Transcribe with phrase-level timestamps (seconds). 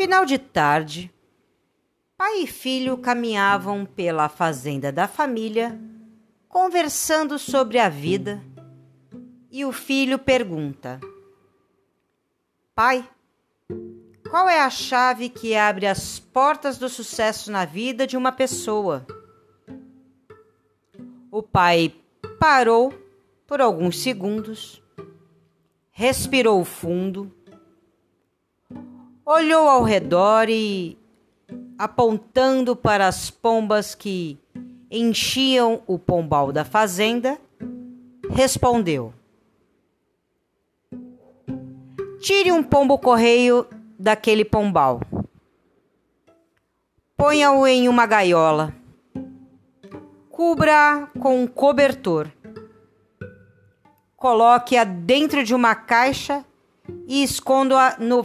[0.00, 1.12] Final de tarde,
[2.16, 5.78] pai e filho caminhavam pela fazenda da família,
[6.48, 8.42] conversando sobre a vida,
[9.50, 10.98] e o filho pergunta:
[12.74, 13.06] Pai,
[14.30, 19.06] qual é a chave que abre as portas do sucesso na vida de uma pessoa?
[21.30, 21.94] O pai
[22.38, 22.90] parou
[23.46, 24.82] por alguns segundos,
[25.90, 27.30] respirou fundo,
[29.30, 30.98] olhou ao redor e,
[31.78, 34.36] apontando para as pombas que
[34.90, 37.38] enchiam o pombal da fazenda,
[38.30, 39.14] respondeu:
[42.20, 43.66] Tire um pombo correio
[43.96, 45.00] daquele pombal.
[47.16, 48.74] Ponha-o em uma gaiola.
[50.28, 52.28] Cubra com um cobertor.
[54.16, 56.44] Coloque-a dentro de uma caixa
[57.06, 58.24] e esconda-a no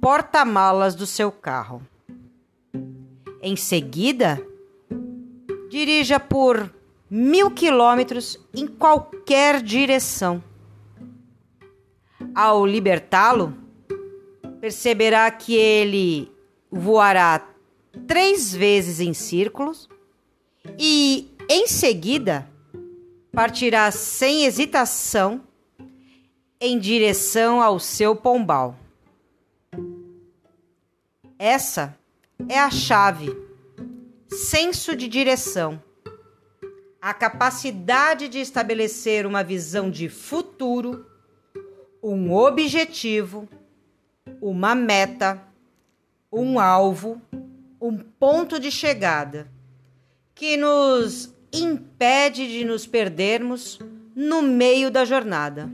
[0.00, 1.82] porta-malas do seu carro.
[3.42, 4.40] Em seguida,
[5.68, 6.72] dirija por
[7.08, 10.42] mil quilômetros em qualquer direção.
[12.34, 13.54] Ao libertá-lo,
[14.60, 16.32] perceberá que ele
[16.70, 17.46] voará
[18.06, 19.88] três vezes em círculos
[20.78, 22.48] e, em seguida,
[23.32, 25.42] partirá sem hesitação
[26.60, 28.76] em direção ao seu pombal.
[31.42, 31.96] Essa
[32.50, 33.34] é a chave,
[34.28, 35.82] senso de direção,
[37.00, 41.06] a capacidade de estabelecer uma visão de futuro,
[42.02, 43.48] um objetivo,
[44.38, 45.42] uma meta,
[46.30, 47.18] um alvo,
[47.80, 49.50] um ponto de chegada
[50.34, 53.78] que nos impede de nos perdermos
[54.14, 55.72] no meio da jornada.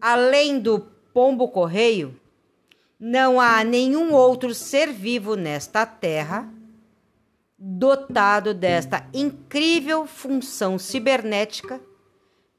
[0.00, 0.80] Além do
[1.12, 2.18] pombo correio,
[3.06, 6.50] não há nenhum outro ser vivo nesta terra
[7.58, 11.78] dotado desta incrível função cibernética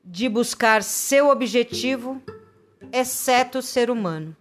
[0.04, 2.22] de buscar seu objetivo,
[2.92, 4.38] exceto o ser humano.